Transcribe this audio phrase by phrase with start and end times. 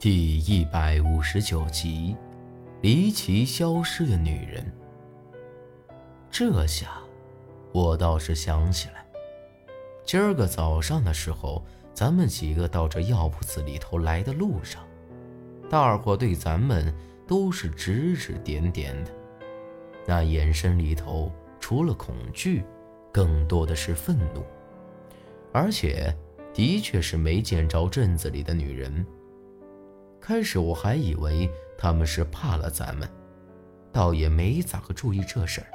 [0.00, 2.16] 第一百五十九集，
[2.82, 4.64] 离奇消失的女人。
[6.30, 7.00] 这下，
[7.72, 9.04] 我倒是想起来，
[10.04, 14.86] 今儿个早上的时候，咱们几个到这药铺子里头来的路上，
[15.68, 16.94] 大伙对咱们
[17.26, 19.10] 都是指指点点的，
[20.06, 22.62] 那眼神里头除了恐惧，
[23.12, 24.44] 更多的是愤怒，
[25.52, 26.16] 而且
[26.54, 29.04] 的确是没见着镇子里的女人。
[30.20, 33.08] 开始我还以为他们是怕了咱们，
[33.92, 35.66] 倒也没咋个注意这事儿。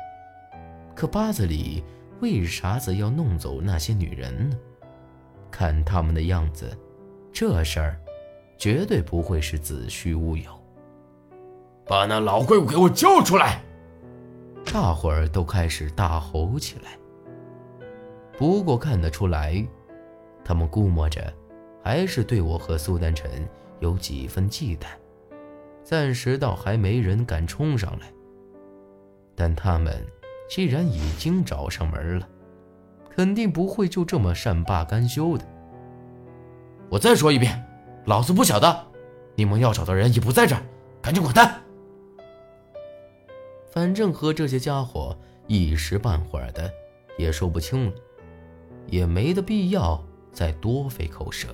[0.95, 1.83] 可八子里
[2.19, 4.57] 为啥子要弄走那些女人呢？
[5.49, 6.77] 看他们的样子，
[7.31, 7.99] 这事儿
[8.57, 10.51] 绝对不会是子虚乌有。
[11.85, 13.61] 把那老怪物给我交出来！
[14.65, 16.97] 大伙儿都开始大吼起来。
[18.37, 19.65] 不过看得出来，
[20.45, 21.33] 他们估摸着
[21.83, 23.29] 还是对我和苏丹晨。
[23.83, 24.85] 有几分忌惮，
[25.83, 28.07] 暂时倒还没人敢冲上来。
[29.35, 29.93] 但他们
[30.49, 32.29] 既然已经找上门了，
[33.13, 35.45] 肯定不会就这么善罢甘休的。
[36.89, 37.61] 我再说一遍，
[38.05, 38.87] 老子不晓得，
[39.35, 40.63] 你们要找的人也不在这儿，
[41.01, 41.61] 赶紧滚蛋！
[43.69, 46.71] 反正和这些家伙一时半会儿的
[47.17, 47.93] 也说不清了，
[48.87, 51.49] 也没的必要再多费口舌。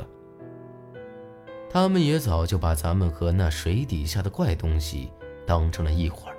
[1.69, 5.11] 他们也早就把咱们和那水底下的怪东西
[5.45, 6.35] 当成了一伙儿，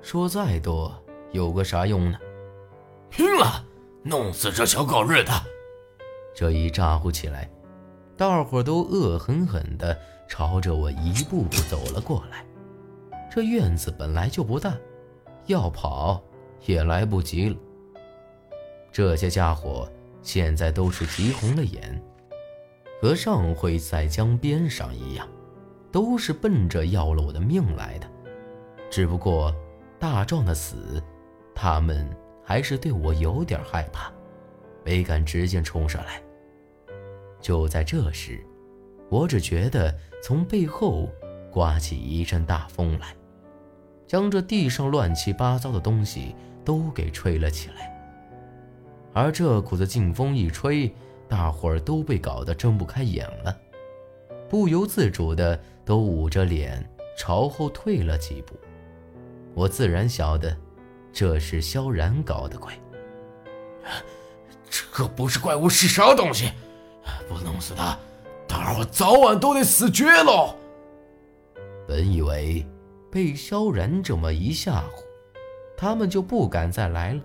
[0.00, 0.92] 说再多
[1.32, 2.18] 有个啥用呢？
[3.10, 3.62] 拼了，
[4.02, 5.32] 弄死这小狗日的！
[6.34, 7.50] 这一咋呼起来，
[8.16, 12.42] 大伙都恶狠狠地朝着我一步步走了过来。
[13.30, 14.74] 这院子本来就不大，
[15.44, 16.22] 要跑
[16.64, 17.56] 也来不及了。
[18.90, 19.86] 这些家伙
[20.22, 22.02] 现在都是急红了眼。
[23.02, 25.26] 和上回在江边上一样，
[25.90, 28.08] 都是奔着要了我的命来的。
[28.88, 29.52] 只不过
[29.98, 31.02] 大壮的死，
[31.52, 32.08] 他们
[32.44, 34.12] 还是对我有点害怕，
[34.84, 36.22] 没敢直接冲上来。
[37.40, 38.40] 就在这时，
[39.10, 39.92] 我只觉得
[40.22, 41.08] 从背后
[41.50, 43.16] 刮起一阵大风来，
[44.06, 47.90] 将这地上乱七八糟的东西都给吹了起来。
[49.12, 50.94] 而这股子劲风一吹，
[51.32, 53.56] 大伙儿都被搞得睁不开眼了，
[54.50, 58.54] 不由自主的都捂着脸朝后退了几步。
[59.54, 60.54] 我自然晓得，
[61.10, 62.74] 这是萧然搞的鬼。
[64.68, 66.52] 这不是怪物是啥东西？
[67.26, 67.98] 不弄死他，
[68.46, 70.54] 大伙早晚都得死绝喽！
[71.88, 72.62] 本以为
[73.10, 75.02] 被萧然这么一吓唬，
[75.78, 77.22] 他们就不敢再来了，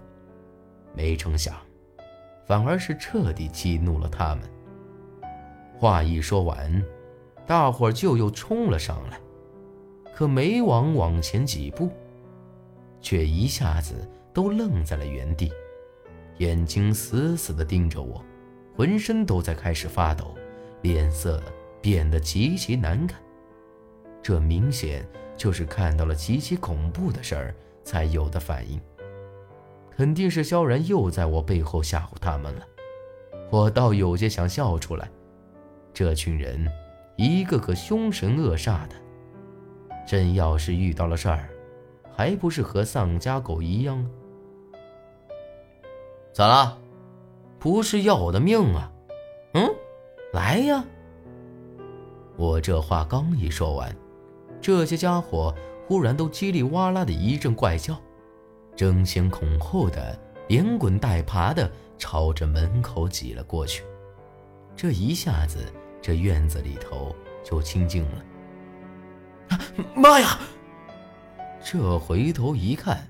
[0.94, 1.54] 没成想。
[2.48, 4.50] 反而是彻底激怒了他们。
[5.78, 6.82] 话一说完，
[7.46, 9.20] 大伙儿就又冲了上来，
[10.16, 11.92] 可没往往前几步，
[13.02, 15.52] 却一下子都愣在了原地，
[16.38, 18.24] 眼睛死死地盯着我，
[18.76, 20.34] 浑身都在开始发抖，
[20.82, 21.44] 脸色
[21.82, 23.20] 变得极其难看。
[24.24, 28.82] 这明显就是看到了极其恐怖的事儿才有的反应。
[29.98, 32.62] 肯定是萧然又在我背后吓唬他们了，
[33.50, 35.10] 我倒有些想笑出来。
[35.92, 36.72] 这群人，
[37.16, 38.94] 一个个凶神恶煞的，
[40.06, 41.50] 真要是遇到了事儿，
[42.16, 44.08] 还不是和丧家狗一样？
[46.32, 46.78] 咋了？
[47.58, 48.92] 不是要我的命啊？
[49.56, 49.68] 嗯，
[50.32, 50.86] 来呀！
[52.36, 53.96] 我这话刚一说完，
[54.62, 55.52] 这些家伙
[55.88, 58.00] 忽然都叽里哇啦的一阵怪叫。
[58.78, 60.18] 争先恐后的，
[60.48, 63.84] 连滚带爬的朝着门口挤了过去。
[64.76, 65.66] 这一下子，
[66.02, 68.24] 这院子里头就清静了。
[69.96, 70.40] 妈呀！
[71.64, 73.10] 这回头一看，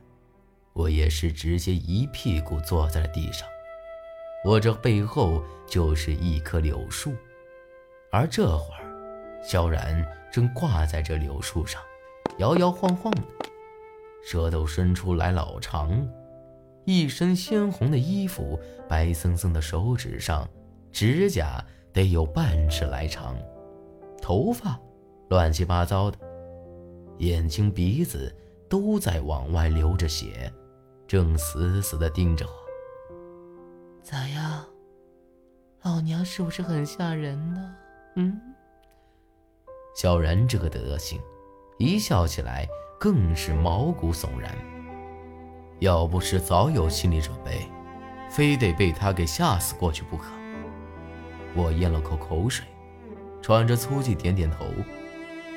[0.71, 3.47] 我也是直接一屁股坐在了地上。
[4.45, 7.13] 我这背后就是一棵柳树，
[8.11, 11.81] 而这会儿，萧然正挂在这柳树上，
[12.37, 13.21] 摇摇晃晃的。
[14.23, 16.07] 舌头伸出来老长，
[16.85, 20.47] 一身鲜红的衣服，白森森的手指上，
[20.91, 23.37] 指甲得有半尺来长，
[24.21, 24.79] 头发
[25.29, 26.17] 乱七八糟的，
[27.19, 28.33] 眼睛鼻子
[28.69, 30.51] 都在往外流着血，
[31.07, 32.51] 正死死的盯着我。
[34.01, 34.65] 咋样，
[35.83, 37.75] 老娘是不是很吓人呢？
[38.15, 38.39] 嗯。
[39.95, 41.19] 小然这个德行，
[41.77, 42.67] 一笑起来。
[42.99, 44.51] 更是毛骨悚然。
[45.79, 47.67] 要不是早有心理准备，
[48.29, 50.25] 非得被他给吓死过去不可。
[51.55, 52.65] 我咽了口口水，
[53.41, 54.65] 喘着粗气点点头。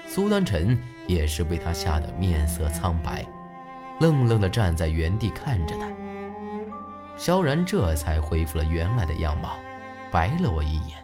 [0.06, 0.76] 苏丹臣
[1.06, 3.24] 也是被他吓得面色苍白，
[4.00, 5.88] 愣愣地站在原地看着他。
[7.16, 9.56] 萧然这才恢复了原来的样貌，
[10.10, 10.98] 白了我一眼，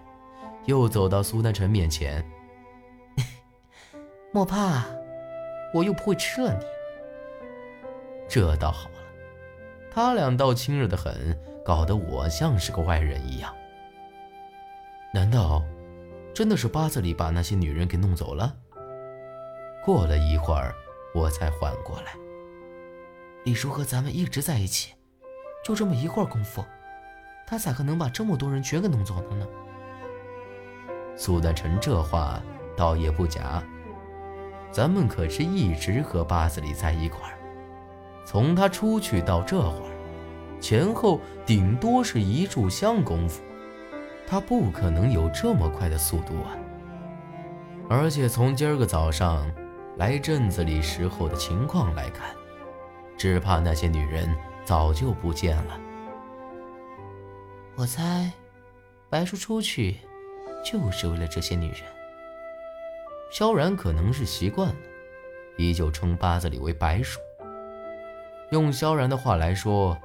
[0.65, 2.25] 又走到苏丹臣面前
[4.33, 4.85] ：“莫怕，
[5.77, 6.65] 我又不会吃了你。”
[8.29, 8.95] 这倒好了，
[9.93, 13.55] 他俩倒亲热的很，搞得我像是个外人一样。
[15.13, 15.63] 难道
[16.35, 18.55] 真的是八字里把那些女人给弄走了？
[19.85, 20.75] 过了一会儿，
[21.15, 22.13] 我才缓过来。
[23.45, 24.95] 李叔和咱们一直在一起，
[25.65, 26.65] 就这么一会儿功夫，
[27.47, 29.47] 他咋可能把这么多人全给弄走了呢？
[31.17, 32.43] 苏丹臣这话
[32.77, 33.63] 倒也不假，
[34.77, 37.39] 咱们可是一直和八字里在一块儿。
[38.27, 43.43] 从他出去到这会儿，前后顶多是一炷香功夫，
[44.27, 46.53] 他不可能有这么快的速度啊！
[47.89, 49.51] 而且从今儿个早上
[49.97, 52.29] 来镇子里时候的情况来看，
[53.17, 54.29] 只怕那些女人
[54.63, 55.81] 早就不见了。
[57.77, 58.31] 我猜，
[59.09, 59.97] 白叔出去
[60.63, 61.96] 就是为了这些女人。
[63.31, 64.77] 萧然可能是习惯了，
[65.57, 67.21] 依旧称八字里为白鼠。
[68.51, 69.97] 用萧然的话来说，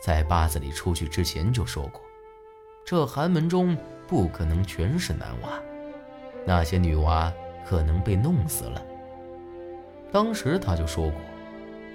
[0.00, 2.00] 在八子里出去之前就说过，
[2.84, 3.76] 这寒门中
[4.06, 5.60] 不可能全是男娃，
[6.46, 7.32] 那些女娃
[7.66, 8.82] 可能被弄死了。
[10.12, 11.20] 当时他就说过，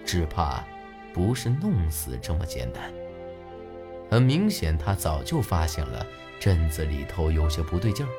[0.05, 0.63] 只怕
[1.13, 2.91] 不是弄死这么简单。
[4.09, 6.05] 很明显，他早就发现了
[6.39, 8.09] 镇子里头有些不对劲儿，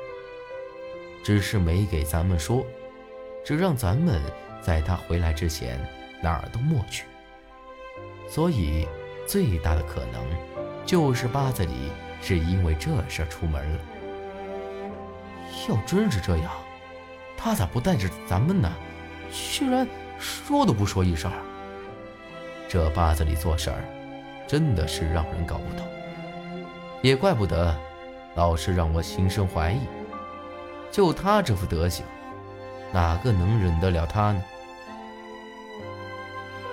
[1.29, 2.65] 只是没给咱们说，
[3.45, 4.19] 只让咱们
[4.63, 5.79] 在他回来之前
[6.23, 7.05] 哪儿都没去。
[8.27, 8.87] 所以，
[9.27, 10.25] 最大的可能
[10.87, 13.79] 就是八子里是因为这事出门了。
[15.69, 16.51] 要真是这样，
[17.37, 18.67] 他咋不带着咱们呢？
[19.31, 19.87] 居然
[20.17, 21.31] 说都不说一声。
[22.67, 23.83] 这八子里做事儿，
[24.47, 25.85] 真的是让人搞不懂。
[27.03, 27.77] 也怪不得，
[28.33, 29.79] 老是让我心生怀疑。
[30.91, 32.05] 就他这副德行，
[32.91, 34.41] 哪个能忍得了他呢？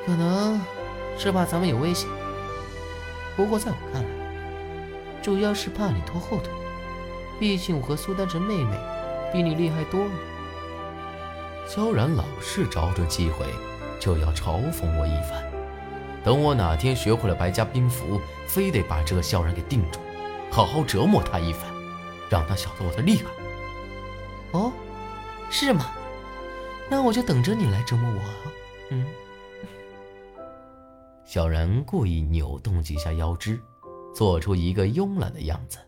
[0.05, 0.61] 可能。
[1.19, 2.07] 是怕咱们有危险，
[3.37, 4.09] 不过在我看来，
[5.23, 6.53] 主要是怕你拖后腿。
[7.41, 8.79] 毕竟我和苏丹晨妹妹
[9.33, 10.11] 比你厉害多了。
[11.67, 13.47] 萧然老是找准机会
[13.99, 15.43] 就要嘲讽我一番，
[16.23, 19.99] 等我哪天学会了白家兵符，非得把这个萧然给定住，
[20.51, 21.63] 好好折磨他一番，
[22.29, 23.25] 让他晓得我的厉害。
[24.57, 24.73] 哦，
[25.51, 25.91] 是吗？
[26.89, 28.21] 那我就等着你来折磨我。
[28.91, 29.05] 嗯。
[31.25, 33.61] 小然故意扭动几下腰肢，
[34.15, 35.79] 做出一个慵懒的样子，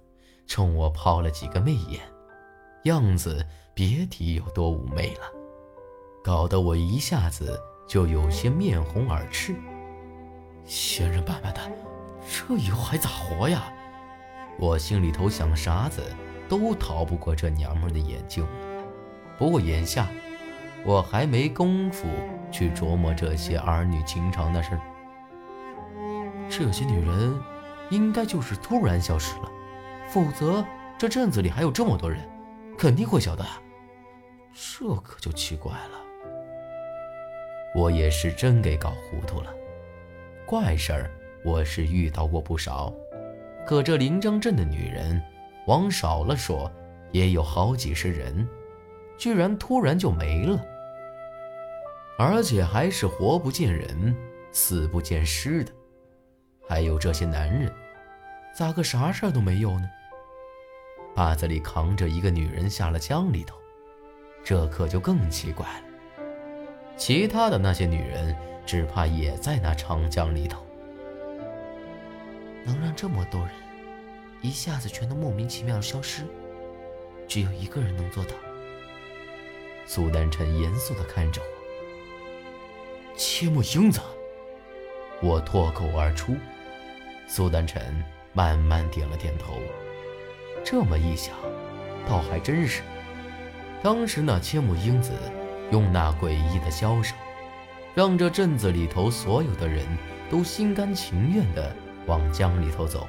[0.47, 2.01] 冲我抛了几个媚眼，
[2.85, 5.23] 样子别提有多妩媚了，
[6.23, 9.55] 搞得我一下子就有些面红耳赤。
[10.65, 11.61] 仙人板板的，
[12.29, 13.73] 这以后还咋活呀？
[14.59, 16.03] 我心里头想啥子
[16.49, 18.47] 都逃不过这娘们的眼睛。
[19.37, 20.09] 不过眼下，
[20.85, 22.09] 我还没工夫
[22.51, 24.71] 去琢磨这些儿女情长的事。
[26.49, 27.39] 这些女人，
[27.91, 29.51] 应该就是突然消失了，
[30.09, 30.65] 否则
[30.97, 32.21] 这镇子里还有这么多人，
[32.77, 33.45] 肯定会晓得。
[34.53, 35.99] 这可就奇怪了。
[37.75, 39.55] 我也是真给搞糊涂了。
[40.47, 41.11] 怪事儿
[41.45, 42.93] 我是遇到过不少，
[43.67, 45.23] 可这临江镇的女人，
[45.69, 46.71] 往少了说
[47.13, 48.49] 也有好几十人，
[49.19, 50.59] 居然突然就没了，
[52.19, 54.17] 而且还是活不见人，
[54.51, 55.73] 死不见尸的。
[56.67, 57.71] 还有这些男人，
[58.55, 59.87] 咋个啥事儿都没有呢？
[61.15, 63.55] 坝子里扛着一个女人下了江里头，
[64.43, 65.85] 这可就更奇怪了。
[66.97, 68.35] 其他的那些女人，
[68.65, 70.65] 只怕也在那长江里头。
[72.65, 73.51] 能让这么多人
[74.41, 76.23] 一下子全都莫名其妙的消失，
[77.27, 78.31] 只有一个人能做到。
[79.85, 84.01] 苏丹臣严肃地看着我，切莫英子。
[85.21, 86.37] 我脱口而出。
[87.27, 89.55] 苏丹臣慢慢点了点头。
[90.65, 91.35] 这么一想，
[92.09, 92.83] 倒还真是。
[93.83, 95.13] 当时那千木英子
[95.73, 97.17] 用那诡异的箫声，
[97.95, 99.85] 让这镇子里头所有的人
[100.31, 101.75] 都心甘情愿地
[102.07, 103.09] 往江里头走。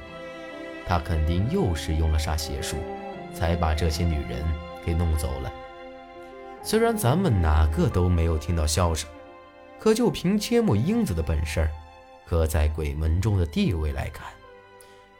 [0.86, 2.76] 他肯定又是用了啥邪术，
[3.34, 4.44] 才把这些女人
[4.84, 5.52] 给弄走了。
[6.62, 9.08] 虽然咱们哪个都没有听到笑声，
[9.78, 11.70] 可就凭千木英子的本事儿。
[12.26, 14.26] 可在鬼门中的地位来看，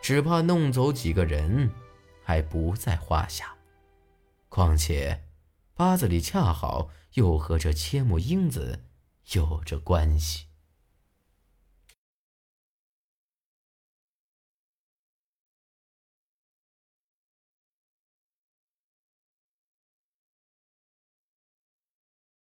[0.01, 1.69] 只怕弄走几个人
[2.23, 3.53] 还不在话下。
[4.49, 5.25] 况且
[5.75, 8.85] 八字里恰好又和这千木英子
[9.33, 10.47] 有着关系。